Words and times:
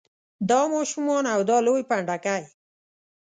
دا 0.49 0.61
ماشومان 0.73 1.23
او 1.33 1.39
دا 1.49 1.57
لوی 1.67 1.81
پنډکی. 1.89 2.43